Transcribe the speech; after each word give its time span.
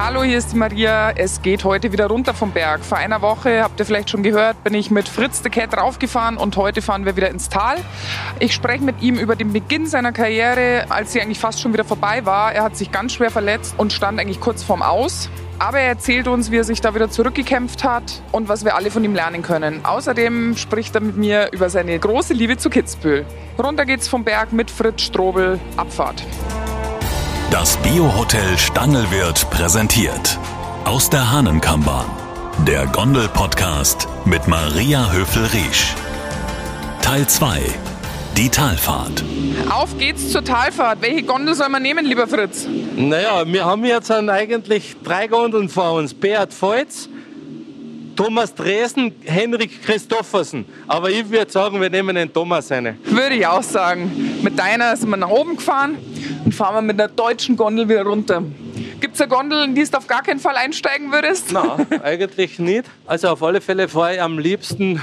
Hallo, 0.00 0.22
hier 0.22 0.38
ist 0.38 0.52
die 0.52 0.56
Maria. 0.56 1.10
Es 1.10 1.42
geht 1.42 1.64
heute 1.64 1.90
wieder 1.90 2.06
runter 2.06 2.32
vom 2.32 2.52
Berg. 2.52 2.84
Vor 2.84 2.98
einer 2.98 3.20
Woche, 3.20 3.64
habt 3.64 3.80
ihr 3.80 3.84
vielleicht 3.84 4.10
schon 4.10 4.22
gehört, 4.22 4.62
bin 4.62 4.72
ich 4.72 4.92
mit 4.92 5.08
Fritz 5.08 5.42
de 5.42 5.50
Cat 5.50 5.76
raufgefahren 5.76 6.36
und 6.36 6.56
heute 6.56 6.82
fahren 6.82 7.04
wir 7.04 7.16
wieder 7.16 7.28
ins 7.28 7.48
Tal. 7.48 7.78
Ich 8.38 8.54
spreche 8.54 8.84
mit 8.84 9.02
ihm 9.02 9.18
über 9.18 9.34
den 9.34 9.52
Beginn 9.52 9.88
seiner 9.88 10.12
Karriere, 10.12 10.86
als 10.88 11.12
sie 11.12 11.20
eigentlich 11.20 11.40
fast 11.40 11.60
schon 11.60 11.72
wieder 11.72 11.84
vorbei 11.84 12.24
war. 12.24 12.52
Er 12.52 12.62
hat 12.62 12.76
sich 12.76 12.92
ganz 12.92 13.14
schwer 13.14 13.32
verletzt 13.32 13.74
und 13.76 13.92
stand 13.92 14.20
eigentlich 14.20 14.38
kurz 14.38 14.62
vorm 14.62 14.82
Aus. 14.82 15.30
Aber 15.58 15.80
er 15.80 15.88
erzählt 15.88 16.28
uns, 16.28 16.52
wie 16.52 16.58
er 16.58 16.64
sich 16.64 16.80
da 16.80 16.94
wieder 16.94 17.10
zurückgekämpft 17.10 17.82
hat 17.82 18.22
und 18.30 18.48
was 18.48 18.64
wir 18.64 18.76
alle 18.76 18.92
von 18.92 19.02
ihm 19.02 19.16
lernen 19.16 19.42
können. 19.42 19.84
Außerdem 19.84 20.56
spricht 20.56 20.94
er 20.94 21.00
mit 21.00 21.16
mir 21.16 21.48
über 21.50 21.70
seine 21.70 21.98
große 21.98 22.34
Liebe 22.34 22.56
zu 22.56 22.70
Kitzbühel. 22.70 23.26
Runter 23.60 23.84
geht's 23.84 24.06
vom 24.06 24.22
Berg 24.22 24.52
mit 24.52 24.70
Fritz 24.70 25.02
Strobel. 25.02 25.58
Abfahrt. 25.76 26.22
Das 27.50 27.78
Biohotel 27.78 28.58
Stangelwirt 28.58 29.48
präsentiert 29.48 30.38
aus 30.84 31.08
der 31.08 31.32
Hahnenkammbahn. 31.32 32.04
Der 32.66 32.86
Gondel-Podcast 32.86 34.06
mit 34.26 34.46
Maria 34.48 35.10
Höfel-Riesch. 35.10 35.94
Teil 37.00 37.26
2. 37.26 37.62
Die 38.36 38.50
Talfahrt. 38.50 39.24
Auf 39.70 39.96
geht's 39.96 40.30
zur 40.30 40.44
Talfahrt. 40.44 41.00
Welche 41.00 41.22
Gondel 41.22 41.54
soll 41.54 41.70
man 41.70 41.82
nehmen, 41.82 42.04
lieber 42.04 42.26
Fritz? 42.28 42.66
Naja, 42.96 43.46
wir 43.46 43.64
haben 43.64 43.84
jetzt 43.86 44.10
eigentlich 44.10 44.96
drei 45.02 45.26
Gondeln 45.26 45.70
vor 45.70 45.92
uns. 45.92 46.12
Beat 46.12 46.52
Volz, 46.52 47.08
Thomas 48.18 48.52
Dresen, 48.52 49.14
Henrik 49.24 49.80
Christoffersen. 49.80 50.64
Aber 50.88 51.08
ich 51.08 51.30
würde 51.30 51.52
sagen, 51.52 51.80
wir 51.80 51.88
nehmen 51.88 52.16
den 52.16 52.32
Thomas 52.32 52.72
eine. 52.72 52.96
Würde 53.04 53.36
ich 53.36 53.46
auch 53.46 53.62
sagen. 53.62 54.40
Mit 54.42 54.58
deiner 54.58 54.96
sind 54.96 55.10
wir 55.10 55.16
nach 55.16 55.28
oben 55.28 55.54
gefahren 55.54 55.96
und 56.44 56.52
fahren 56.52 56.74
wir 56.74 56.82
mit 56.82 57.00
einer 57.00 57.08
deutschen 57.08 57.56
Gondel 57.56 57.88
wieder 57.88 58.02
runter. 58.02 58.42
Gibt 58.98 59.14
es 59.14 59.20
eine 59.20 59.30
Gondel, 59.30 59.62
in 59.62 59.76
die 59.76 59.84
du 59.84 59.96
auf 59.96 60.08
gar 60.08 60.24
keinen 60.24 60.40
Fall 60.40 60.56
einsteigen 60.56 61.12
würdest? 61.12 61.52
Nein, 61.52 61.86
eigentlich 62.02 62.58
nicht. 62.58 62.86
Also 63.06 63.28
auf 63.28 63.40
alle 63.40 63.60
Fälle 63.60 63.86
fahre 63.86 64.16
ich 64.16 64.20
am 64.20 64.40
liebsten 64.40 65.00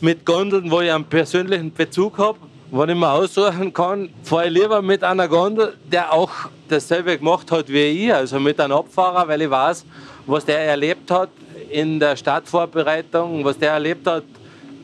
mit 0.00 0.24
Gondeln, 0.24 0.70
wo 0.70 0.80
ich 0.80 0.90
einen 0.90 1.04
persönlichen 1.04 1.74
Bezug 1.74 2.16
habe. 2.16 2.38
Wenn 2.70 2.88
ich 2.88 2.96
mir 2.96 3.10
aussuchen 3.10 3.70
kann, 3.74 4.08
fahre 4.22 4.46
ich 4.46 4.54
lieber 4.54 4.80
mit 4.80 5.04
einer 5.04 5.28
Gondel, 5.28 5.76
der 5.92 6.10
auch 6.10 6.30
dasselbe 6.70 7.18
gemacht 7.18 7.52
hat 7.52 7.68
wie 7.68 8.06
ich, 8.06 8.14
also 8.14 8.40
mit 8.40 8.58
einem 8.58 8.78
Abfahrer, 8.78 9.28
weil 9.28 9.42
ich 9.42 9.50
weiß, 9.50 9.84
was 10.26 10.46
der 10.46 10.60
erlebt 10.60 11.10
hat 11.10 11.28
in 11.74 11.98
der 11.98 12.14
Startvorbereitung, 12.14 13.44
was 13.44 13.58
der 13.58 13.72
erlebt 13.72 14.06
hat 14.06 14.22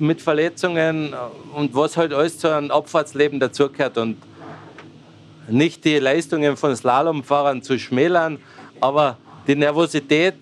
mit 0.00 0.20
Verletzungen 0.20 1.14
und 1.54 1.72
was 1.72 1.96
halt 1.96 2.12
alles 2.12 2.36
zu 2.36 2.48
einem 2.48 2.72
Abfahrtsleben 2.72 3.38
dazugehört. 3.38 3.96
Und 3.96 4.16
nicht 5.48 5.84
die 5.84 5.98
Leistungen 5.98 6.56
von 6.56 6.74
Slalomfahrern 6.74 7.62
zu 7.62 7.78
schmälern, 7.78 8.38
aber 8.80 9.18
die 9.46 9.54
Nervosität 9.54 10.34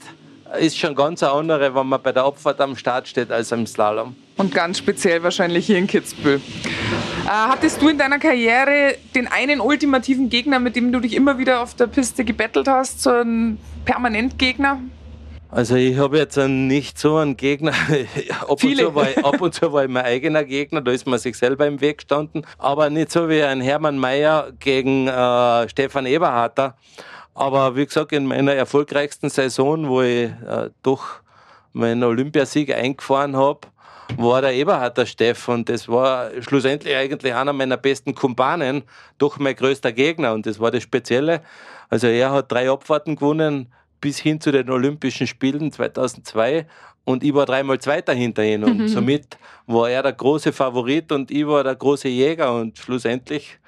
ist 0.59 0.79
schon 0.79 0.95
ganz 0.95 1.23
eine 1.23 1.33
andere, 1.33 1.75
wenn 1.75 1.87
man 1.87 2.01
bei 2.01 2.13
der 2.13 2.25
Abfahrt 2.25 2.63
am 2.63 2.77
Start 2.77 3.07
steht, 3.07 3.31
als 3.31 3.53
im 3.53 3.67
Slalom. 3.67 4.17
Und 4.39 4.55
ganz 4.55 4.79
speziell 4.79 5.23
wahrscheinlich 5.23 5.67
hier 5.67 5.77
in 5.77 5.87
Kitzbühel. 5.87 6.41
Äh, 7.27 7.29
hattest 7.29 7.83
du 7.83 7.89
in 7.89 7.99
deiner 7.99 8.19
Karriere 8.19 8.97
den 9.15 9.27
einen 9.27 9.61
ultimativen 9.61 10.31
Gegner, 10.31 10.61
mit 10.61 10.77
dem 10.77 10.93
du 10.93 11.01
dich 11.01 11.15
immer 11.15 11.37
wieder 11.37 11.61
auf 11.61 11.75
der 11.75 11.89
Piste 11.89 12.25
gebettelt 12.25 12.69
hast, 12.69 13.03
so 13.03 13.11
einen 13.11 13.59
Permanentgegner? 13.85 14.81
Also 15.51 15.77
ich 15.77 15.97
habe 15.97 16.19
jetzt 16.19 16.37
nicht 16.37 16.99
so 16.99 17.17
einen 17.17 17.37
Gegner. 17.37 17.73
ab, 18.41 18.51
und 18.51 18.61
zu 18.61 18.95
war, 18.95 19.07
ab 19.25 19.41
und 19.41 19.55
zu 19.55 19.73
war 19.73 19.85
ich 19.85 19.91
mein 19.91 20.05
eigener 20.05 20.45
Gegner, 20.45 20.83
da 20.83 20.91
ist 20.91 21.07
man 21.07 21.19
sich 21.19 21.39
selber 21.39 21.67
im 21.67 21.81
Weg 21.81 21.99
gestanden. 21.99 22.47
Aber 22.59 22.91
nicht 22.91 23.11
so 23.11 23.29
wie 23.31 23.43
ein 23.43 23.63
Hermann 23.63 23.99
Mayer 23.99 24.53
gegen 24.59 25.09
äh, 25.09 25.69
Stefan 25.69 26.05
Eberharter. 26.05 26.77
Aber 27.35 27.77
wie 27.77 27.87
gesagt, 27.87 28.13
in 28.13 28.27
meiner 28.27 28.53
erfolgreichsten 28.53 29.31
Saison, 29.31 29.89
wo 29.89 30.03
ich 30.03 30.25
äh, 30.25 30.71
doch 30.83 31.21
meinen 31.73 32.03
Olympiasieg 32.03 32.75
eingefahren 32.75 33.37
habe, 33.37 33.61
war 34.17 34.43
der 34.43 34.55
Eberharter 34.55 35.07
Steff 35.07 35.49
und 35.49 35.69
das 35.69 35.89
war 35.89 36.31
schlussendlich 36.41 36.97
eigentlich 36.97 37.35
einer 37.35 37.53
meiner 37.53 37.77
besten 37.77 38.15
Kumpanen, 38.15 38.83
doch 39.19 39.39
mein 39.39 39.55
größter 39.55 39.93
Gegner 39.93 40.33
und 40.33 40.47
das 40.47 40.61
war 40.61 40.71
das 40.71 40.83
Spezielle. 40.83 41.43
Also 41.91 42.07
er 42.07 42.33
hat 42.33 42.51
drei 42.51 42.71
Abfahrten 42.71 43.17
gewonnen, 43.17 43.73
bis 44.01 44.19
hin 44.19 44.41
zu 44.41 44.51
den 44.53 44.71
Olympischen 44.71 45.27
Spielen 45.27 45.73
2002 45.73 46.67
und 47.05 47.25
ich 47.25 47.35
war 47.35 47.47
dreimal 47.47 47.79
Zweiter 47.79 48.13
hinter 48.13 48.45
ihm 48.45 48.65
und 48.65 48.79
mhm. 48.79 48.89
somit 48.89 49.39
war 49.67 49.91
er 49.91 50.03
der 50.03 50.13
große 50.13 50.53
Favorit 50.53 51.11
und 51.13 51.31
ich 51.31 51.47
war 51.47 51.65
der 51.65 51.75
große 51.75 52.09
Jäger 52.09 52.55
und 52.55 52.79
schlussendlich 52.79 53.59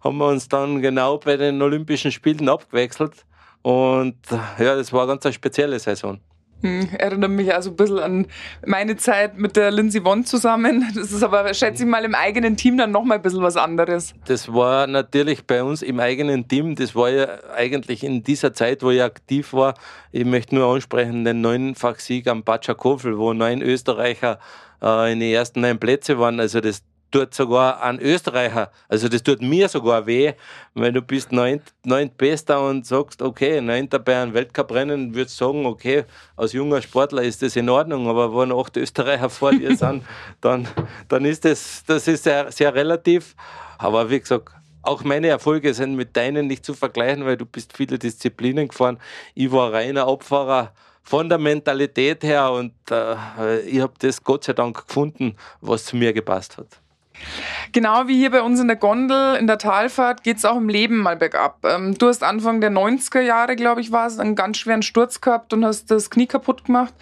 haben 0.00 0.18
wir 0.18 0.28
uns 0.28 0.48
dann 0.48 0.82
genau 0.82 1.18
bei 1.18 1.36
den 1.36 1.60
Olympischen 1.62 2.12
Spielen 2.12 2.48
abgewechselt 2.48 3.24
und 3.62 4.16
ja, 4.58 4.76
das 4.76 4.92
war 4.92 5.08
eine 5.08 5.18
ganz 5.18 5.34
spezielle 5.34 5.78
Saison. 5.78 6.20
Hm, 6.64 6.88
erinnert 6.98 7.30
mich 7.30 7.54
also 7.54 7.68
ein 7.68 7.76
bisschen 7.76 7.98
an 7.98 8.26
meine 8.64 8.96
Zeit 8.96 9.36
mit 9.36 9.54
der 9.54 9.70
Lindsay 9.70 10.02
Vonn 10.02 10.24
zusammen. 10.24 10.90
Das 10.94 11.12
ist 11.12 11.22
aber, 11.22 11.52
schätze 11.52 11.82
ich 11.82 11.88
mal, 11.88 12.02
im 12.06 12.14
eigenen 12.14 12.56
Team 12.56 12.78
dann 12.78 12.90
nochmal 12.90 13.18
ein 13.18 13.22
bisschen 13.22 13.42
was 13.42 13.58
anderes. 13.58 14.14
Das 14.24 14.50
war 14.50 14.86
natürlich 14.86 15.46
bei 15.46 15.62
uns 15.62 15.82
im 15.82 16.00
eigenen 16.00 16.48
Team. 16.48 16.74
Das 16.74 16.96
war 16.96 17.10
ja 17.10 17.28
eigentlich 17.54 18.02
in 18.02 18.22
dieser 18.22 18.54
Zeit, 18.54 18.82
wo 18.82 18.90
ich 18.90 19.02
aktiv 19.02 19.52
war. 19.52 19.74
Ich 20.10 20.24
möchte 20.24 20.54
nur 20.54 20.72
ansprechen, 20.72 21.26
den 21.26 21.42
neunfach 21.42 21.98
Sieg 21.98 22.28
am 22.28 22.44
Batschakofel, 22.44 23.18
wo 23.18 23.34
neun 23.34 23.60
Österreicher 23.60 24.38
äh, 24.80 25.12
in 25.12 25.20
den 25.20 25.34
ersten 25.34 25.60
neun 25.60 25.78
Plätze 25.78 26.18
waren. 26.18 26.40
Also 26.40 26.62
das 26.62 26.82
tut 27.14 27.32
sogar 27.32 27.80
ein 27.80 28.00
Österreicher, 28.00 28.72
also 28.88 29.08
das 29.08 29.22
tut 29.22 29.40
mir 29.40 29.68
sogar 29.68 30.04
weh, 30.04 30.32
weil 30.74 30.92
du 30.92 31.00
bist 31.00 31.30
neunt, 31.30 31.62
neunt 31.84 32.18
Bester 32.18 32.66
und 32.66 32.84
sagst, 32.84 33.22
okay, 33.22 33.60
neunter 33.60 34.00
bei 34.00 34.20
einem 34.20 34.34
Weltcuprennen, 34.34 35.14
würdest 35.14 35.36
sagen, 35.36 35.64
okay, 35.64 36.06
als 36.36 36.54
junger 36.54 36.82
Sportler 36.82 37.22
ist 37.22 37.40
das 37.40 37.54
in 37.54 37.68
Ordnung, 37.68 38.08
aber 38.08 38.36
wenn 38.36 38.50
acht 38.50 38.76
Österreicher 38.76 39.30
vor 39.30 39.52
dir 39.52 39.76
sind, 39.76 40.02
dann, 40.40 40.66
dann 41.06 41.24
ist 41.24 41.44
das, 41.44 41.84
das 41.86 42.08
ist 42.08 42.24
sehr, 42.24 42.50
sehr 42.50 42.74
relativ. 42.74 43.36
Aber 43.78 44.10
wie 44.10 44.18
gesagt, 44.18 44.48
auch 44.82 45.04
meine 45.04 45.28
Erfolge 45.28 45.72
sind 45.72 45.94
mit 45.94 46.16
deinen 46.16 46.48
nicht 46.48 46.64
zu 46.64 46.74
vergleichen, 46.74 47.24
weil 47.24 47.36
du 47.36 47.46
bist 47.46 47.76
viele 47.76 47.96
Disziplinen 47.96 48.66
gefahren. 48.66 48.98
Ich 49.36 49.52
war 49.52 49.72
reiner 49.72 50.08
Abfahrer 50.08 50.72
von 51.04 51.28
der 51.28 51.38
Mentalität 51.38 52.24
her 52.24 52.50
und 52.50 52.74
äh, 52.90 53.60
ich 53.60 53.80
habe 53.80 53.94
das 54.00 54.24
Gott 54.24 54.42
sei 54.42 54.52
Dank 54.52 54.84
gefunden, 54.88 55.36
was 55.60 55.84
zu 55.84 55.96
mir 55.96 56.12
gepasst 56.12 56.58
hat. 56.58 56.80
Genau 57.72 58.06
wie 58.06 58.16
hier 58.16 58.30
bei 58.30 58.42
uns 58.42 58.60
in 58.60 58.68
der 58.68 58.76
Gondel, 58.76 59.36
in 59.36 59.46
der 59.46 59.58
Talfahrt, 59.58 60.22
geht 60.22 60.38
es 60.38 60.44
auch 60.44 60.56
im 60.56 60.68
Leben 60.68 60.98
mal 60.98 61.16
bergab. 61.16 61.64
Ähm, 61.64 61.96
du 61.96 62.08
hast 62.08 62.22
Anfang 62.22 62.60
der 62.60 62.70
90er 62.70 63.20
Jahre, 63.20 63.56
glaube 63.56 63.80
ich, 63.80 63.92
war 63.92 64.06
es, 64.06 64.18
einen 64.18 64.36
ganz 64.36 64.58
schweren 64.58 64.82
Sturz 64.82 65.20
gehabt 65.20 65.52
und 65.52 65.64
hast 65.64 65.90
das 65.90 66.10
Knie 66.10 66.26
kaputt 66.26 66.64
gemacht. 66.64 66.94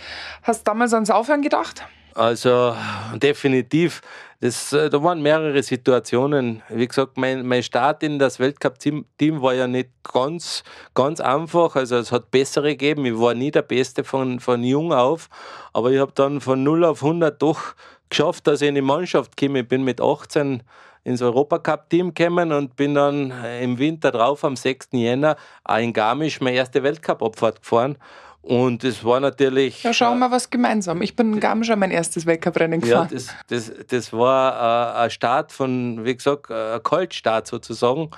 Hast 0.43 0.67
damals 0.67 0.95
ans 0.95 1.11
Aufhören 1.11 1.43
gedacht? 1.43 1.85
Also 2.15 2.77
definitiv. 3.15 4.03
Das, 4.41 4.73
äh, 4.73 4.91
da 4.91 5.03
waren 5.03 5.23
mehrere 5.23 5.63
Situationen. 5.63 6.63
Wie 6.69 6.89
gesagt, 6.89 7.17
mein, 7.17 7.47
mein 7.47 7.63
Start 7.63 8.03
in 8.03 8.19
das 8.19 8.41
Weltcup-Team 8.41 9.07
war 9.41 9.55
ja 9.55 9.69
nicht 9.69 9.91
ganz, 10.13 10.65
ganz 10.95 11.21
einfach. 11.21 11.77
Also 11.77 11.97
es 11.97 12.11
hat 12.11 12.31
bessere 12.33 12.71
gegeben. 12.71 13.07
Ich 13.07 13.19
war 13.19 13.35
nie 13.35 13.53
der 13.53 13.63
Beste 13.63 14.03
von, 14.03 14.41
von 14.41 14.65
jung 14.65 14.93
auf. 14.93 15.29
Aber 15.73 15.93
ich 15.93 16.01
habe 16.01 16.13
dann 16.15 16.41
von 16.41 16.63
0 16.63 16.85
auf 16.85 17.03
100 17.05 17.41
doch 17.41 17.75
geschafft, 18.13 18.47
dass 18.47 18.63
ich 18.63 18.69
in 18.69 18.75
die 18.75 18.83
Mannschaft 18.83 19.37
komme. 19.37 19.61
Ich 19.61 19.69
bin 19.69 19.83
mit 19.83 20.01
18 20.01 20.63
ins 21.05 21.21
Europacup-Team 21.21 22.15
gekommen 22.15 22.53
und 22.53 22.77
bin 22.77 22.95
dann 22.95 23.31
äh, 23.31 23.63
im 23.65 23.79
Winter 23.79 24.13
drauf, 24.13 24.45
am 24.45 24.55
6. 24.55 24.91
Jänner, 24.93 25.37
auch 25.65 25.79
in 25.79 25.93
Garmisch 25.93 26.41
meine 26.41 26.57
erste 26.57 26.83
Weltcup-Abfahrt 26.83 27.63
gefahren. 27.63 27.97
Und 28.43 28.83
es 28.83 29.05
war 29.05 29.21
natürlich. 29.21 29.83
Ja, 29.83 29.93
schauen 29.93 30.19
wir 30.19 30.29
mal 30.29 30.35
was 30.35 30.51
gemeinsam. 30.51 31.01
Ich 31.01 31.15
bin 31.15 31.33
in 31.33 31.41
Garmisch 31.41 31.75
mein 31.77 31.93
erstes 31.93 32.27
Weltcuprennen 32.27 32.81
gefahren. 32.81 33.09
Ja, 33.11 33.15
das, 33.15 33.29
das, 33.49 33.87
das 33.87 34.13
war 34.13 34.97
äh, 34.97 35.05
ein 35.05 35.11
Start 35.11 35.53
von, 35.53 36.05
wie 36.05 36.15
gesagt, 36.15 36.51
ein 36.51 36.83
Kaltstart 36.83 37.47
sozusagen. 37.47 38.11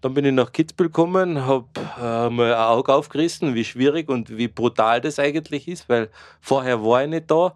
Dann 0.00 0.14
bin 0.14 0.24
ich 0.24 0.32
nach 0.32 0.50
Kitzbühel 0.50 0.88
gekommen, 0.88 1.46
habe 1.46 1.66
äh, 2.00 2.30
mal 2.30 2.54
ein 2.54 2.60
Auge 2.60 2.92
aufgerissen, 2.92 3.54
wie 3.54 3.64
schwierig 3.64 4.08
und 4.08 4.36
wie 4.36 4.48
brutal 4.48 5.00
das 5.00 5.18
eigentlich 5.18 5.68
ist, 5.68 5.88
weil 5.88 6.08
vorher 6.40 6.82
war 6.82 7.04
ich 7.04 7.10
nicht 7.10 7.30
da. 7.30 7.54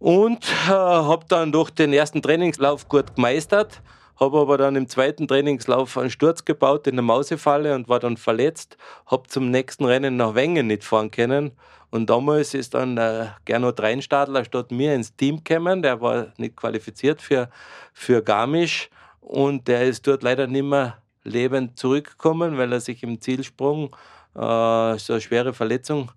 Und 0.00 0.44
äh, 0.66 0.70
habe 0.70 1.26
dann 1.28 1.52
durch 1.52 1.68
den 1.70 1.92
ersten 1.92 2.22
Trainingslauf 2.22 2.88
gut 2.88 3.14
gemeistert, 3.16 3.82
habe 4.18 4.38
aber 4.38 4.56
dann 4.56 4.74
im 4.74 4.88
zweiten 4.88 5.28
Trainingslauf 5.28 5.98
einen 5.98 6.08
Sturz 6.08 6.46
gebaut 6.46 6.86
in 6.86 6.96
der 6.96 7.02
Mausefalle 7.02 7.74
und 7.74 7.86
war 7.90 8.00
dann 8.00 8.16
verletzt, 8.16 8.78
habe 9.04 9.28
zum 9.28 9.50
nächsten 9.50 9.84
Rennen 9.84 10.16
nach 10.16 10.34
Wengen 10.34 10.68
nicht 10.68 10.84
fahren 10.84 11.10
können. 11.10 11.52
Und 11.90 12.08
damals 12.08 12.54
ist 12.54 12.72
dann 12.72 12.96
äh, 12.96 13.26
Gernot 13.44 13.78
Reinstadler 13.78 14.46
statt 14.46 14.70
mir 14.70 14.94
ins 14.94 15.14
Team 15.16 15.44
gekommen, 15.44 15.82
der 15.82 16.00
war 16.00 16.28
nicht 16.38 16.56
qualifiziert 16.56 17.20
für, 17.20 17.50
für 17.92 18.22
Garmisch 18.22 18.88
und 19.20 19.68
der 19.68 19.84
ist 19.84 20.06
dort 20.06 20.22
leider 20.22 20.46
nicht 20.46 20.64
mehr 20.64 20.96
lebend 21.24 21.78
zurückgekommen, 21.78 22.56
weil 22.56 22.72
er 22.72 22.80
sich 22.80 23.02
im 23.02 23.20
Zielsprung 23.20 23.94
äh, 24.34 24.96
so 24.96 25.12
eine 25.12 25.20
schwere 25.20 25.52
Verletzung 25.52 26.10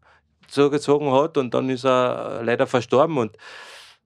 zugezogen 0.48 1.12
hat 1.12 1.38
und 1.38 1.54
dann 1.54 1.70
ist 1.70 1.86
er 1.86 2.44
leider 2.44 2.66
verstorben 2.66 3.18
und 3.18 3.36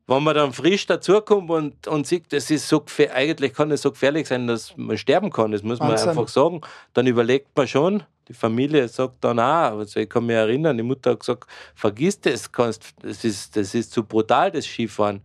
wenn 0.08 0.24
man 0.24 0.36
dann 0.36 0.54
frisch 0.54 0.86
dazukommt 0.86 1.50
und, 1.50 1.88
und 1.88 2.08
sieht, 2.08 2.32
das 2.32 2.50
ist 2.50 2.68
so 2.68 2.84
eigentlich 3.14 3.54
kann 3.54 3.72
es 3.72 3.82
so 3.82 3.92
gefährlich 3.92 4.28
sein, 4.28 4.48
dass 4.48 4.76
man 4.78 4.98
sterben 4.98 5.32
kann, 5.32 5.52
das 5.52 5.64
muss 5.64 5.80
man 5.80 5.92
Wahnsinn. 5.92 6.10
einfach 6.10 6.30
sagen, 6.30 6.62
dann 6.94 7.08
überlegt 7.08 7.56
man 7.56 7.68
schon, 7.68 8.04
Die 8.28 8.34
Familie 8.34 8.88
sagt 8.88 9.24
dann 9.24 9.40
auch, 9.40 9.78
also 9.78 10.00
ich 10.00 10.10
kann 10.10 10.26
mich 10.26 10.36
erinnern, 10.36 10.76
die 10.78 10.84
Mutter 10.84 11.12
hat 11.12 11.22
gesagt, 11.22 11.46
vergiss 11.76 12.20
das, 12.20 12.52
kannst, 12.52 12.94
das, 13.02 13.24
ist, 13.24 13.56
das 13.56 13.74
ist 13.74 13.92
zu 13.92 14.04
brutal, 14.04 14.52
das 14.52 14.66
Skifahren. 14.66 15.22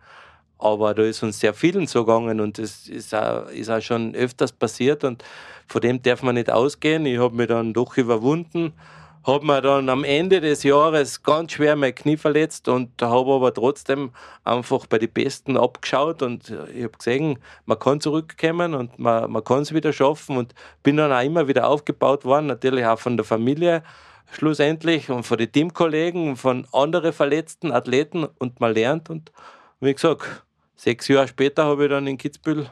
Aber 0.59 0.95
da 0.95 1.03
ist 1.03 1.23
uns 1.25 1.41
sehr 1.41 1.55
vielen 1.55 1.89
so 1.89 2.05
gegangen 2.05 2.41
und 2.41 2.59
das 2.59 2.87
ist 2.87 3.13
auch, 3.15 3.49
ist 3.49 3.69
auch 3.69 3.81
schon 3.81 4.15
öfters 4.15 4.53
passiert 4.53 5.03
und 5.03 5.25
von 5.67 5.81
dem 5.81 6.01
darf 6.01 6.23
man 6.23 6.37
nicht 6.37 6.51
ausgehen. 6.51 7.05
Ich 7.07 7.19
habe 7.19 7.35
mich 7.35 7.49
dann 7.49 7.73
doch 7.73 7.97
überwunden, 7.97 8.73
habe 9.25 9.47
mir 9.47 9.61
dann 9.61 9.89
am 9.89 10.05
Ende 10.05 10.41
des 10.41 10.63
Jahres 10.65 11.23
ganz 11.23 11.53
schwer 11.53 11.77
mein 11.77 11.95
Knie 11.95 12.17
verletzt 12.17 12.69
und 12.69 12.91
habe 13.01 13.33
aber 13.33 13.55
trotzdem 13.55 14.11
einfach 14.45 14.87
bei 14.87 14.99
den 14.99 15.13
Besten 15.13 15.57
abgeschaut 15.57 16.23
und 16.23 16.51
ich 16.75 16.83
habe 16.83 16.97
gesehen, 16.99 17.39
man 17.65 17.79
kann 17.79 18.01
zurückkommen 18.01 18.75
und 18.75 18.99
man, 18.99 19.31
man 19.31 19.45
kann 19.45 19.61
es 19.61 19.73
wieder 19.73 19.93
schaffen 19.93 20.37
und 20.37 20.55
bin 20.83 20.97
dann 20.97 21.13
auch 21.13 21.23
immer 21.23 21.47
wieder 21.47 21.69
aufgebaut 21.69 22.25
worden, 22.25 22.47
natürlich 22.47 22.85
auch 22.85 22.99
von 22.99 23.17
der 23.17 23.25
Familie 23.25 23.83
schlussendlich 24.33 25.11
und 25.11 25.25
von 25.25 25.39
den 25.39 25.53
Teamkollegen, 25.53 26.37
von 26.37 26.67
anderen 26.73 27.13
verletzten 27.13 27.71
Athleten 27.71 28.27
und 28.39 28.61
man 28.61 28.75
lernt 28.75 29.09
und 29.09 29.31
wie 29.81 29.93
gesagt, 29.93 30.45
sechs 30.75 31.07
Jahre 31.09 31.29
später 31.29 31.65
habe 31.65 31.85
ich 31.85 31.91
dann 31.91 32.07
in 32.07 32.19
Kitzbühel 32.19 32.71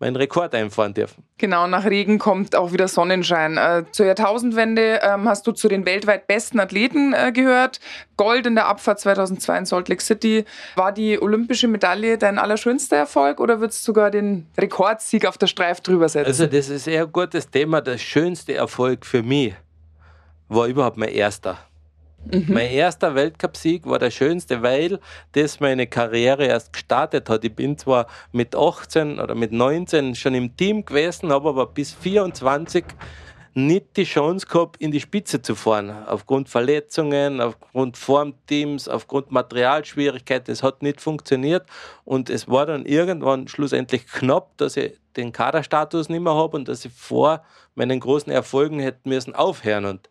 meinen 0.00 0.16
Rekord 0.16 0.54
einfahren 0.54 0.94
dürfen. 0.94 1.24
Genau, 1.38 1.66
nach 1.66 1.84
Regen 1.84 2.18
kommt 2.18 2.54
auch 2.54 2.72
wieder 2.72 2.86
Sonnenschein. 2.86 3.56
Äh, 3.56 3.84
zur 3.90 4.06
Jahrtausendwende 4.06 5.00
ähm, 5.02 5.28
hast 5.28 5.46
du 5.46 5.52
zu 5.52 5.68
den 5.68 5.86
weltweit 5.86 6.26
besten 6.26 6.60
Athleten 6.60 7.12
äh, 7.14 7.32
gehört. 7.32 7.80
Gold 8.16 8.46
in 8.46 8.54
der 8.54 8.66
Abfahrt 8.66 9.00
2002 9.00 9.58
in 9.58 9.66
Salt 9.66 9.88
Lake 9.88 10.02
City. 10.02 10.44
War 10.76 10.92
die 10.92 11.20
olympische 11.20 11.66
Medaille 11.66 12.16
dein 12.16 12.38
allerschönster 12.38 12.96
Erfolg 12.96 13.40
oder 13.40 13.60
würdest 13.60 13.82
du 13.82 13.86
sogar 13.86 14.10
den 14.10 14.46
Rekordsieg 14.56 15.26
auf 15.26 15.36
der 15.38 15.48
Streif 15.48 15.80
drüber 15.80 16.08
setzen? 16.08 16.26
Also 16.26 16.46
das 16.46 16.68
ist 16.68 16.86
eher 16.86 17.04
ein 17.04 17.12
gutes 17.12 17.50
Thema. 17.50 17.80
Der 17.80 17.98
schönste 17.98 18.54
Erfolg 18.54 19.04
für 19.04 19.22
mich 19.22 19.54
war 20.48 20.66
überhaupt 20.66 20.96
mein 20.96 21.10
erster. 21.10 21.58
Mhm. 22.24 22.46
Mein 22.48 22.70
erster 22.70 23.14
Weltcupsieg 23.14 23.86
war 23.86 23.98
der 23.98 24.10
schönste, 24.10 24.62
weil 24.62 24.98
das 25.32 25.60
meine 25.60 25.86
Karriere 25.86 26.46
erst 26.46 26.72
gestartet 26.72 27.30
hat. 27.30 27.44
Ich 27.44 27.54
bin 27.54 27.78
zwar 27.78 28.06
mit 28.32 28.54
18 28.54 29.18
oder 29.18 29.34
mit 29.34 29.52
19 29.52 30.14
schon 30.14 30.34
im 30.34 30.56
Team 30.56 30.84
gewesen, 30.84 31.32
habe 31.32 31.48
aber 31.48 31.66
bis 31.66 31.92
24 31.92 32.84
nicht 33.66 33.96
die 33.96 34.04
Chance 34.04 34.46
gehabt, 34.46 34.76
in 34.80 34.90
die 34.92 35.00
Spitze 35.00 35.42
zu 35.42 35.54
fahren. 35.54 35.90
Aufgrund 36.06 36.48
Verletzungen, 36.48 37.40
aufgrund 37.40 37.96
Formteams, 37.96 38.88
aufgrund 38.88 39.30
Materialschwierigkeiten. 39.30 40.52
Es 40.52 40.62
hat 40.62 40.82
nicht 40.82 41.00
funktioniert 41.00 41.66
und 42.04 42.30
es 42.30 42.48
war 42.48 42.66
dann 42.66 42.86
irgendwann 42.86 43.48
schlussendlich 43.48 44.06
knapp, 44.06 44.56
dass 44.58 44.76
ich 44.76 44.98
den 45.16 45.32
Kaderstatus 45.32 46.08
nicht 46.08 46.20
mehr 46.20 46.34
habe 46.34 46.56
und 46.56 46.68
dass 46.68 46.84
ich 46.84 46.92
vor 46.92 47.42
meinen 47.74 48.00
großen 48.00 48.32
Erfolgen 48.32 48.78
hätte 48.78 49.08
müssen 49.08 49.34
aufhören. 49.34 49.84
Und 49.84 50.06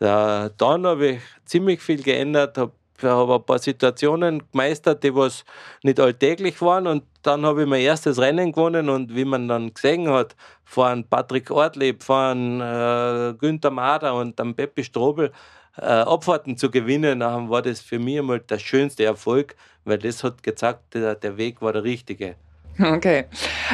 äh, 0.00 0.50
dann 0.56 0.86
habe 0.86 1.06
ich 1.06 1.20
ziemlich 1.44 1.80
viel 1.80 2.02
geändert, 2.02 2.58
habe 2.58 2.72
habe 3.02 3.34
ein 3.34 3.44
paar 3.44 3.58
Situationen 3.58 4.42
gemeistert, 4.50 5.02
die 5.02 5.14
was 5.14 5.44
nicht 5.82 6.00
alltäglich 6.00 6.60
waren 6.60 6.86
und 6.86 7.04
dann 7.22 7.44
habe 7.44 7.62
ich 7.62 7.68
mein 7.68 7.80
erstes 7.82 8.18
Rennen 8.18 8.52
gewonnen 8.52 8.88
und 8.88 9.14
wie 9.14 9.24
man 9.24 9.48
dann 9.48 9.74
gesehen 9.74 10.08
hat, 10.08 10.36
von 10.64 11.04
Patrick 11.04 11.50
Ortlieb, 11.50 12.02
von 12.02 12.60
äh, 12.60 13.34
Günther 13.38 13.70
Mader 13.70 14.14
und 14.14 14.38
dann 14.38 14.54
Peppi 14.54 14.84
Strobel 14.84 15.32
äh, 15.76 15.84
Abfahrten 15.84 16.56
zu 16.56 16.70
gewinnen, 16.70 17.20
dann 17.20 17.50
war 17.50 17.62
das 17.62 17.80
für 17.80 17.98
mich 17.98 18.18
einmal 18.18 18.40
der 18.40 18.58
schönste 18.58 19.04
Erfolg, 19.04 19.54
weil 19.84 19.98
das 19.98 20.24
hat 20.24 20.42
gezeigt, 20.42 20.94
der, 20.94 21.14
der 21.14 21.36
Weg 21.36 21.62
war 21.62 21.72
der 21.72 21.84
richtige. 21.84 22.36
Okay. 22.78 23.26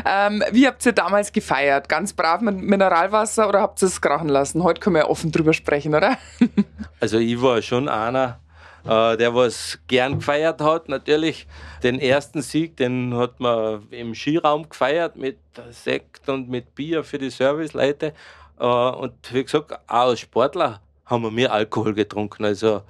Ähm, 0.05 0.43
wie 0.51 0.67
habt 0.67 0.85
ihr 0.85 0.93
damals 0.93 1.33
gefeiert? 1.33 1.89
Ganz 1.89 2.13
brav 2.13 2.41
mit 2.41 2.57
Mineralwasser 2.57 3.49
oder 3.49 3.61
habt 3.61 3.83
ihr 3.83 3.87
es 3.87 4.01
krachen 4.01 4.29
lassen? 4.29 4.63
Heute 4.63 4.81
können 4.81 4.97
wir 4.97 5.03
ja 5.03 5.09
offen 5.09 5.31
drüber 5.31 5.53
sprechen, 5.53 5.95
oder? 5.95 6.19
also 7.01 7.19
ich 7.19 7.41
war 7.41 7.63
schon 7.63 7.89
einer, 7.89 8.41
äh, 8.89 9.17
der 9.17 9.35
was 9.35 9.79
gern 9.87 10.19
gefeiert 10.19 10.61
hat. 10.61 10.89
Natürlich 10.89 11.47
den 11.83 11.99
ersten 12.01 12.43
Sieg, 12.43 12.77
den 12.77 13.15
hat 13.15 13.41
man 13.41 13.87
im 13.91 14.15
Skiraum 14.15 14.69
gefeiert 14.69 15.17
mit 15.17 15.39
Sekt 15.71 16.29
und 16.29 16.49
mit 16.49 16.75
Bier 16.75 17.05
für 17.05 17.19
die 17.19 17.31
Serviceleute. 17.31 18.13
Äh, 18.59 18.65
und 18.65 19.15
wie 19.33 19.45
gesagt, 19.45 19.73
auch 19.73 20.09
als 20.09 20.21
Sportler 20.21 20.81
haben 21.05 21.23
wir 21.23 21.31
mehr 21.31 21.53
Alkohol 21.53 21.95
getrunken. 21.95 22.45
Also 22.45 22.83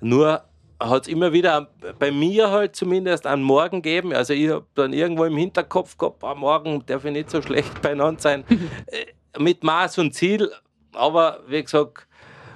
nur 0.00 0.42
hat 0.80 1.02
es 1.02 1.08
immer 1.08 1.32
wieder 1.32 1.68
bei 1.98 2.10
mir 2.10 2.50
halt 2.50 2.76
zumindest 2.76 3.26
einen 3.26 3.42
Morgen 3.42 3.82
gegeben. 3.82 4.12
Also 4.12 4.32
ich 4.32 4.48
habe 4.48 4.66
dann 4.74 4.92
irgendwo 4.92 5.24
im 5.24 5.36
Hinterkopf 5.36 5.98
gehabt, 5.98 6.22
am 6.22 6.38
Morgen 6.38 6.84
darf 6.86 7.04
ich 7.04 7.12
nicht 7.12 7.30
so 7.30 7.42
schlecht 7.42 7.82
beieinander 7.82 8.20
sein. 8.20 8.44
Äh, 8.86 9.06
mit 9.38 9.62
Maß 9.62 9.98
und 9.98 10.14
Ziel. 10.14 10.50
Aber 10.94 11.40
wie 11.46 11.62
gesagt, 11.62 12.07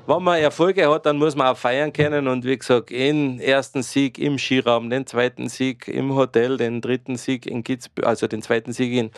wenn 0.07 0.23
man 0.23 0.41
Erfolge 0.41 0.89
hat, 0.91 1.07
dann 1.07 1.19
muss 1.19 1.37
man 1.37 1.49
auch 1.49 1.57
feiern 1.57 1.93
können. 1.93 2.29
Und 2.29 2.45
wie 2.45 2.59
gesagt, 2.59 2.91
den 2.91 3.41
ersten 3.41 3.83
Sieg 3.83 4.19
im 4.19 4.39
Skiraum, 4.39 4.91
den 4.91 5.07
zweiten 5.07 5.49
Sieg 5.49 5.89
im 5.89 6.15
Hotel, 6.15 6.57
den 6.57 6.81
dritten 6.81 7.17
Sieg 7.17 7.47
in 7.47 7.63
Kitzbühel, 7.63 8.07
also 8.07 8.27
den 8.27 8.43
zweiten 8.43 8.73
Sieg 8.73 8.93
in 8.93 9.11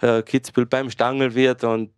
äh, 0.00 0.22
Kitzbühel 0.22 0.66
beim 0.66 0.90
Stangelwirt 0.90 1.64
und 1.64 1.90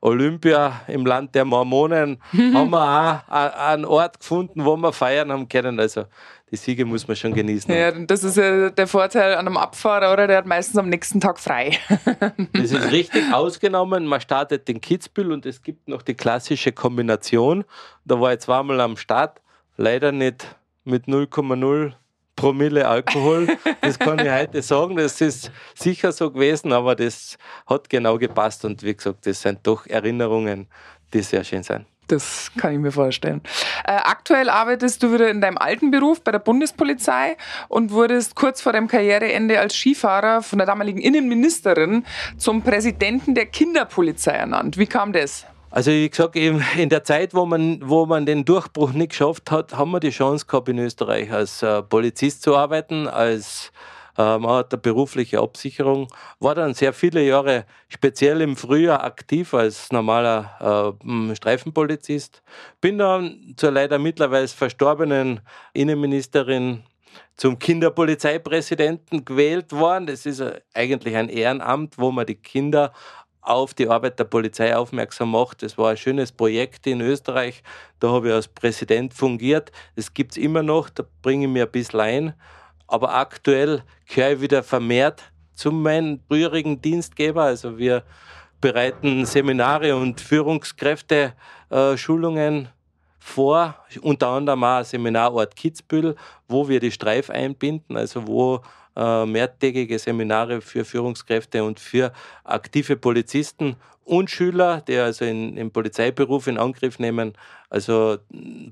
Olympia 0.00 0.82
im 0.86 1.06
Land 1.06 1.34
der 1.34 1.46
Mormonen 1.46 2.20
haben 2.32 2.70
wir 2.70 3.24
auch 3.26 3.68
einen 3.68 3.84
Ort 3.86 4.20
gefunden, 4.20 4.64
wo 4.64 4.76
wir 4.76 4.92
feiern 4.92 5.32
haben 5.32 5.48
können. 5.48 5.80
Also 5.80 6.04
die 6.54 6.58
Siege 6.58 6.84
muss 6.84 7.08
man 7.08 7.16
schon 7.16 7.34
genießen. 7.34 7.74
Ja, 7.74 7.90
das 7.90 8.22
ist 8.22 8.36
ja 8.36 8.70
der 8.70 8.86
Vorteil 8.86 9.34
an 9.34 9.48
einem 9.48 9.56
Abfahrer, 9.56 10.12
oder? 10.12 10.28
Der 10.28 10.36
hat 10.38 10.46
meistens 10.46 10.76
am 10.78 10.88
nächsten 10.88 11.20
Tag 11.20 11.40
frei. 11.40 11.78
das 12.52 12.70
ist 12.70 12.92
richtig 12.92 13.32
ausgenommen. 13.32 14.06
Man 14.06 14.20
startet 14.20 14.68
den 14.68 14.80
Kitzbühel 14.80 15.32
und 15.32 15.46
es 15.46 15.62
gibt 15.62 15.88
noch 15.88 16.02
die 16.02 16.14
klassische 16.14 16.70
Kombination. 16.70 17.64
Da 18.04 18.20
war 18.20 18.32
ich 18.32 18.38
zweimal 18.38 18.80
am 18.80 18.96
Start, 18.96 19.40
leider 19.76 20.12
nicht 20.12 20.56
mit 20.84 21.06
0,0 21.06 21.94
Promille 22.36 22.86
Alkohol. 22.86 23.48
Das 23.80 23.98
kann 23.98 24.20
ich 24.20 24.30
heute 24.30 24.62
sagen. 24.62 24.96
Das 24.96 25.20
ist 25.20 25.50
sicher 25.74 26.12
so 26.12 26.30
gewesen, 26.30 26.72
aber 26.72 26.94
das 26.94 27.36
hat 27.66 27.90
genau 27.90 28.16
gepasst. 28.16 28.64
Und 28.64 28.84
wie 28.84 28.94
gesagt, 28.94 29.26
das 29.26 29.42
sind 29.42 29.58
doch 29.64 29.88
Erinnerungen, 29.88 30.68
die 31.12 31.22
sehr 31.22 31.42
schön 31.42 31.64
sind. 31.64 31.86
Das 32.08 32.50
kann 32.58 32.72
ich 32.72 32.78
mir 32.78 32.92
vorstellen. 32.92 33.40
Äh, 33.84 33.92
aktuell 33.92 34.50
arbeitest 34.50 35.02
du 35.02 35.12
wieder 35.12 35.30
in 35.30 35.40
deinem 35.40 35.58
alten 35.58 35.90
Beruf 35.90 36.22
bei 36.22 36.32
der 36.32 36.38
Bundespolizei 36.38 37.36
und 37.68 37.92
wurdest 37.92 38.34
kurz 38.34 38.60
vor 38.60 38.72
deinem 38.72 38.88
Karriereende 38.88 39.58
als 39.58 39.74
Skifahrer 39.74 40.42
von 40.42 40.58
der 40.58 40.66
damaligen 40.66 41.00
Innenministerin 41.00 42.04
zum 42.36 42.62
Präsidenten 42.62 43.34
der 43.34 43.46
Kinderpolizei 43.46 44.32
ernannt. 44.32 44.76
Wie 44.76 44.86
kam 44.86 45.12
das? 45.12 45.46
Also 45.70 45.90
wie 45.90 46.08
gesagt, 46.08 46.36
in 46.36 46.88
der 46.88 47.02
Zeit, 47.02 47.34
wo 47.34 47.46
man, 47.46 47.80
wo 47.82 48.06
man 48.06 48.26
den 48.26 48.44
Durchbruch 48.44 48.92
nicht 48.92 49.08
geschafft 49.08 49.50
hat, 49.50 49.76
haben 49.76 49.90
wir 49.90 49.98
die 49.98 50.10
Chance 50.10 50.46
gehabt, 50.46 50.68
in 50.68 50.78
Österreich 50.78 51.32
als 51.32 51.64
äh, 51.64 51.82
Polizist 51.82 52.42
zu 52.42 52.56
arbeiten, 52.56 53.08
als 53.08 53.72
äh, 53.72 53.93
hat 54.22 54.72
eine 54.72 54.80
berufliche 54.80 55.40
Absicherung, 55.40 56.08
war 56.38 56.54
dann 56.54 56.74
sehr 56.74 56.92
viele 56.92 57.22
Jahre 57.22 57.64
speziell 57.88 58.40
im 58.40 58.56
Frühjahr 58.56 59.02
aktiv 59.02 59.54
als 59.54 59.90
normaler 59.92 60.96
äh, 61.00 61.34
Streifenpolizist. 61.34 62.42
Bin 62.80 62.98
dann 62.98 63.54
zur 63.56 63.72
leider 63.72 63.98
mittlerweile 63.98 64.48
verstorbenen 64.48 65.40
Innenministerin 65.72 66.84
zum 67.36 67.58
Kinderpolizeipräsidenten 67.58 69.24
gewählt 69.24 69.72
worden. 69.72 70.06
Das 70.06 70.26
ist 70.26 70.42
eigentlich 70.72 71.16
ein 71.16 71.28
Ehrenamt, 71.28 71.98
wo 71.98 72.10
man 72.10 72.26
die 72.26 72.36
Kinder 72.36 72.92
auf 73.40 73.74
die 73.74 73.88
Arbeit 73.88 74.18
der 74.18 74.24
Polizei 74.24 74.74
aufmerksam 74.74 75.30
macht. 75.30 75.62
Das 75.62 75.76
war 75.76 75.90
ein 75.90 75.96
schönes 75.96 76.32
Projekt 76.32 76.86
in 76.86 77.00
Österreich. 77.00 77.62
Da 78.00 78.08
habe 78.08 78.28
ich 78.28 78.34
als 78.34 78.48
Präsident 78.48 79.12
fungiert. 79.12 79.70
Das 79.96 80.14
gibt 80.14 80.32
es 80.32 80.36
immer 80.38 80.62
noch, 80.62 80.88
da 80.88 81.04
bringe 81.22 81.46
ich 81.46 81.52
mir 81.52 81.64
ein 81.64 81.70
bisschen 81.70 82.00
ein. 82.00 82.34
Aber 82.86 83.14
aktuell 83.14 83.82
gehöre 84.06 84.32
ich 84.32 84.40
wieder 84.40 84.62
vermehrt 84.62 85.22
zu 85.54 85.72
meinen 85.72 86.20
früheren 86.28 86.80
Dienstgeber. 86.80 87.42
Also 87.44 87.78
wir 87.78 88.04
bereiten 88.60 89.24
Seminare 89.26 89.96
und 89.96 90.20
Führungskräfte-Schulungen 90.20 92.68
vor, 93.18 93.74
unter 94.02 94.28
anderem 94.28 94.62
auch 94.64 94.84
Seminarort 94.84 95.56
Kitzbühel, 95.56 96.14
wo 96.46 96.68
wir 96.68 96.78
die 96.80 96.90
Streif 96.90 97.30
einbinden, 97.30 97.96
also 97.96 98.26
wo 98.26 98.60
äh, 98.96 99.26
mehrtägige 99.26 99.98
Seminare 99.98 100.60
für 100.60 100.84
Führungskräfte 100.84 101.64
und 101.64 101.80
für 101.80 102.12
aktive 102.44 102.96
Polizisten 102.96 103.76
und 104.04 104.30
Schüler, 104.30 104.82
die 104.82 104.98
also 104.98 105.24
in, 105.24 105.56
im 105.56 105.70
Polizeiberuf 105.70 106.46
in 106.46 106.58
Angriff 106.58 106.98
nehmen. 106.98 107.32
Also 107.70 108.18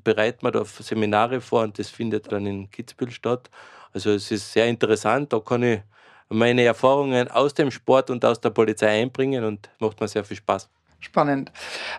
bereiten 0.04 0.44
wir 0.44 0.52
da 0.52 0.64
Seminare 0.64 1.40
vor 1.40 1.62
und 1.62 1.78
das 1.78 1.88
findet 1.88 2.30
dann 2.30 2.46
in 2.46 2.70
Kitzbühel 2.70 3.10
statt. 3.10 3.50
Also 3.92 4.10
es 4.10 4.30
ist 4.30 4.52
sehr 4.52 4.66
interessant, 4.66 5.32
da 5.32 5.40
kann 5.40 5.62
ich 5.62 5.80
meine 6.28 6.64
Erfahrungen 6.64 7.28
aus 7.28 7.54
dem 7.54 7.70
Sport 7.70 8.10
und 8.10 8.24
aus 8.24 8.40
der 8.40 8.50
Polizei 8.50 9.02
einbringen 9.02 9.44
und 9.44 9.68
macht 9.78 10.00
mir 10.00 10.08
sehr 10.08 10.24
viel 10.24 10.36
Spaß. 10.36 10.68
Spannend. 11.00 11.50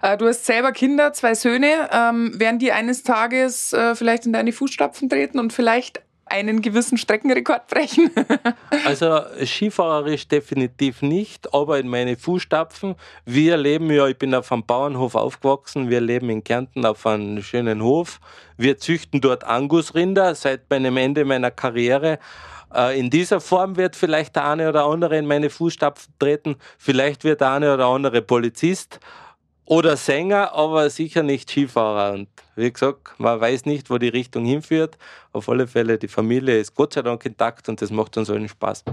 Äh, 0.01 0.17
du 0.17 0.27
hast 0.27 0.45
selber 0.45 0.71
Kinder, 0.71 1.11
zwei 1.11 1.35
Söhne. 1.35 1.89
Ähm, 1.91 2.39
werden 2.39 2.57
die 2.57 2.71
eines 2.71 3.03
Tages 3.03 3.73
äh, 3.73 3.95
vielleicht 3.95 4.25
in 4.25 4.33
deine 4.33 4.53
Fußstapfen 4.53 5.09
treten 5.09 5.39
und 5.39 5.51
vielleicht 5.51 6.01
einen 6.25 6.61
gewissen 6.61 6.97
Streckenrekord 6.97 7.67
brechen? 7.67 8.11
also 8.85 9.21
skifahrerisch 9.43 10.27
definitiv 10.27 11.01
nicht, 11.01 11.53
aber 11.53 11.79
in 11.79 11.87
meine 11.87 12.17
Fußstapfen. 12.17 12.95
Wir 13.25 13.57
leben 13.57 13.91
ja, 13.91 14.07
ich 14.07 14.17
bin 14.17 14.33
auf 14.33 14.51
einem 14.51 14.65
Bauernhof 14.65 15.15
aufgewachsen, 15.15 15.89
wir 15.89 16.01
leben 16.01 16.29
in 16.29 16.43
Kärnten 16.43 16.85
auf 16.85 17.05
einem 17.05 17.41
schönen 17.41 17.83
Hof. 17.83 18.19
Wir 18.57 18.77
züchten 18.77 19.21
dort 19.21 19.43
Angusrinder 19.43 20.35
seit 20.35 20.69
meinem 20.69 20.97
Ende 20.97 21.25
meiner 21.25 21.51
Karriere. 21.51 22.19
Äh, 22.73 22.99
in 22.99 23.09
dieser 23.09 23.39
Form 23.39 23.77
wird 23.77 23.95
vielleicht 23.95 24.35
der 24.35 24.49
eine 24.49 24.69
oder 24.69 24.85
andere 24.85 25.17
in 25.17 25.25
meine 25.25 25.49
Fußstapfen 25.49 26.13
treten, 26.19 26.55
vielleicht 26.77 27.23
wird 27.23 27.41
der 27.41 27.51
eine 27.51 27.73
oder 27.73 27.87
andere 27.87 28.21
Polizist 28.21 28.99
oder 29.65 29.97
Sänger, 29.97 30.53
aber 30.53 30.89
sicher 30.89 31.23
nicht 31.23 31.49
Skifahrer. 31.49 32.13
Und 32.13 32.27
wie 32.55 32.71
gesagt, 32.71 33.17
man 33.17 33.39
weiß 33.39 33.65
nicht, 33.65 33.89
wo 33.89 33.97
die 33.97 34.09
Richtung 34.09 34.45
hinführt. 34.45 34.97
Auf 35.31 35.49
alle 35.49 35.67
Fälle, 35.67 35.97
die 35.97 36.07
Familie 36.07 36.59
ist 36.59 36.75
Gott 36.75 36.93
sei 36.93 37.01
Dank 37.01 37.25
intakt 37.25 37.69
und 37.69 37.81
das 37.81 37.89
macht 37.89 38.17
uns 38.17 38.29
allen 38.29 38.49
Spaß. 38.49 38.83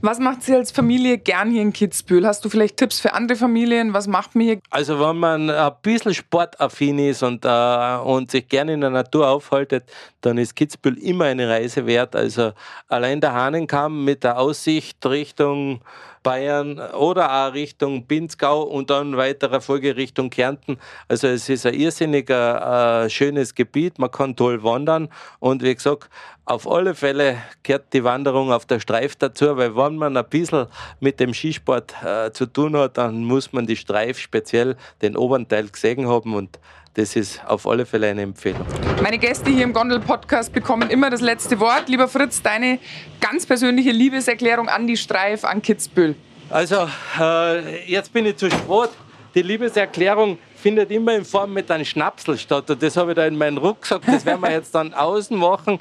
Was 0.00 0.18
macht 0.18 0.42
Sie 0.42 0.54
als 0.54 0.70
Familie 0.70 1.18
gern 1.18 1.50
hier 1.50 1.62
in 1.62 1.72
Kitzbühel? 1.72 2.26
Hast 2.26 2.44
du 2.44 2.48
vielleicht 2.48 2.78
Tipps 2.78 3.00
für 3.00 3.12
andere 3.12 3.36
Familien? 3.36 3.92
Was 3.92 4.06
macht 4.06 4.34
man 4.34 4.44
hier? 4.44 4.60
Also 4.70 4.98
wenn 4.98 5.16
man 5.16 5.50
ein 5.50 5.72
bisschen 5.82 6.14
sportaffin 6.14 6.98
ist 6.98 7.22
und, 7.22 7.44
äh, 7.44 7.96
und 8.04 8.30
sich 8.30 8.48
gerne 8.48 8.72
in 8.72 8.80
der 8.80 8.90
Natur 8.90 9.28
aufhaltet, 9.28 9.84
dann 10.22 10.38
ist 10.38 10.56
Kitzbühel 10.56 10.98
immer 10.98 11.26
eine 11.26 11.48
Reise 11.48 11.86
wert. 11.86 12.16
Also 12.16 12.52
allein 12.88 13.20
der 13.20 13.34
Hahnenkamm 13.34 14.04
mit 14.04 14.24
der 14.24 14.38
Aussicht 14.38 15.04
Richtung 15.06 15.82
Bayern 16.24 16.80
oder 16.80 17.30
auch 17.30 17.54
Richtung 17.54 18.08
Pinzgau 18.08 18.62
und 18.62 18.90
dann 18.90 19.16
weiterer 19.16 19.60
Folge 19.60 19.94
Richtung 19.94 20.30
Kärnten. 20.30 20.78
Also 21.06 21.28
es 21.28 21.48
ist 21.48 21.66
ein 21.66 21.74
irrsinniger 21.74 23.04
äh, 23.04 23.10
schönes 23.10 23.54
Gebiet, 23.54 24.00
man 24.00 24.10
kann 24.10 24.34
toll 24.34 24.64
wandern 24.64 25.08
und 25.38 25.62
wie 25.62 25.74
gesagt, 25.74 26.10
auf 26.46 26.68
alle 26.68 26.94
Fälle 26.94 27.38
gehört 27.62 27.92
die 27.92 28.04
Wanderung 28.04 28.52
auf 28.52 28.66
der 28.66 28.80
Streif 28.80 29.16
dazu, 29.16 29.56
weil 29.56 29.76
wenn 29.76 29.96
man 29.96 30.16
ein 30.16 30.28
bisschen 30.28 30.66
mit 30.98 31.20
dem 31.20 31.32
Skisport 31.32 31.94
äh, 32.04 32.32
zu 32.32 32.46
tun 32.46 32.76
hat, 32.76 32.98
dann 32.98 33.24
muss 33.24 33.52
man 33.52 33.66
die 33.66 33.76
Streif 33.76 34.18
speziell 34.18 34.76
den 35.00 35.16
oberen 35.16 35.48
Teil 35.48 35.68
gesehen 35.68 36.08
haben 36.08 36.34
und 36.34 36.58
das 36.94 37.16
ist 37.16 37.44
auf 37.46 37.66
alle 37.66 37.84
Fälle 37.84 38.08
eine 38.08 38.22
Empfehlung. 38.22 38.64
Meine 39.02 39.18
Gäste 39.18 39.50
hier 39.50 39.64
im 39.64 39.72
Gondel-Podcast 39.72 40.52
bekommen 40.52 40.90
immer 40.90 41.10
das 41.10 41.20
letzte 41.20 41.58
Wort. 41.58 41.88
Lieber 41.88 42.06
Fritz, 42.06 42.40
deine 42.40 42.78
ganz 43.20 43.46
persönliche 43.46 43.90
Liebeserklärung 43.90 44.68
an 44.68 44.86
die 44.86 44.96
Streif, 44.96 45.44
an 45.44 45.60
Kitzbühel. 45.60 46.14
Also, 46.50 46.88
äh, 47.20 47.90
jetzt 47.90 48.12
bin 48.12 48.26
ich 48.26 48.36
zu 48.36 48.48
spät. 48.48 48.90
Die 49.34 49.42
Liebeserklärung 49.42 50.38
findet 50.54 50.92
immer 50.92 51.14
in 51.14 51.24
Form 51.24 51.52
mit 51.52 51.68
einem 51.70 51.84
Schnapsel 51.84 52.38
statt. 52.38 52.70
Und 52.70 52.80
das 52.80 52.96
habe 52.96 53.10
ich 53.10 53.16
da 53.16 53.26
in 53.26 53.36
meinen 53.36 53.58
Rucksack. 53.58 54.02
Das 54.06 54.24
werden 54.24 54.40
wir 54.40 54.50
jetzt 54.52 54.72
dann 54.72 54.94
außen 54.94 55.36
machen. 55.36 55.80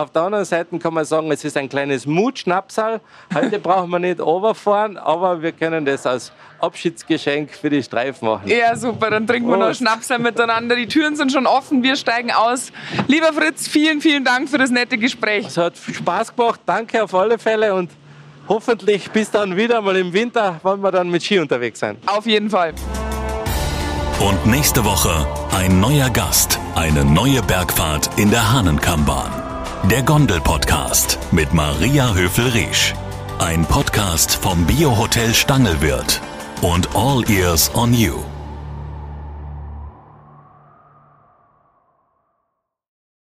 Auf 0.00 0.10
der 0.12 0.22
anderen 0.22 0.46
Seite 0.46 0.78
kann 0.78 0.94
man 0.94 1.04
sagen, 1.04 1.30
es 1.30 1.44
ist 1.44 1.58
ein 1.58 1.68
kleines 1.68 2.06
Mutschnapsal. 2.06 3.02
Heute 3.34 3.58
brauchen 3.62 3.90
wir 3.90 3.98
nicht 3.98 4.18
runterfahren, 4.18 4.96
aber 4.96 5.42
wir 5.42 5.52
können 5.52 5.84
das 5.84 6.06
als 6.06 6.32
Abschiedsgeschenk 6.58 7.50
für 7.50 7.68
die 7.68 7.82
Streif 7.82 8.22
machen. 8.22 8.48
Ja, 8.48 8.74
super. 8.76 9.10
Dann 9.10 9.26
trinken 9.26 9.50
wir 9.50 9.58
noch 9.58 9.74
Schnapsal 9.74 10.18
miteinander. 10.18 10.74
Die 10.74 10.86
Türen 10.86 11.16
sind 11.16 11.32
schon 11.32 11.46
offen, 11.46 11.82
wir 11.82 11.96
steigen 11.96 12.30
aus. 12.30 12.72
Lieber 13.08 13.30
Fritz, 13.34 13.68
vielen, 13.68 14.00
vielen 14.00 14.24
Dank 14.24 14.48
für 14.48 14.56
das 14.56 14.70
nette 14.70 14.96
Gespräch. 14.96 15.48
Es 15.48 15.58
hat 15.58 15.74
Spaß 15.76 16.34
gemacht. 16.34 16.60
Danke 16.64 17.04
auf 17.04 17.14
alle 17.14 17.38
Fälle 17.38 17.74
und 17.74 17.90
hoffentlich 18.48 19.10
bis 19.10 19.30
dann 19.30 19.54
wieder 19.54 19.82
mal 19.82 19.96
im 19.96 20.14
Winter, 20.14 20.60
wenn 20.62 20.80
wir 20.80 20.92
dann 20.92 21.10
mit 21.10 21.22
Ski 21.22 21.40
unterwegs 21.40 21.78
sind. 21.78 21.98
Auf 22.08 22.24
jeden 22.24 22.48
Fall. 22.48 22.72
Und 24.18 24.46
nächste 24.46 24.82
Woche 24.82 25.26
ein 25.54 25.78
neuer 25.78 26.08
Gast, 26.08 26.58
eine 26.74 27.04
neue 27.04 27.42
Bergfahrt 27.42 28.18
in 28.18 28.30
der 28.30 28.50
Hahnenkammbahn. 28.50 29.49
Der 29.84 30.02
Gondel-Podcast 30.02 31.18
mit 31.32 31.54
Maria 31.54 32.12
Höfel-Riesch. 32.14 32.94
Ein 33.38 33.64
Podcast 33.64 34.36
vom 34.36 34.64
Biohotel 34.66 35.34
Stangelwirt 35.34 36.20
und 36.60 36.94
All 36.94 37.28
Ears 37.28 37.74
on 37.74 37.94
You. 37.94 38.29